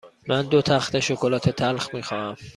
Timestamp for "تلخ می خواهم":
1.49-2.35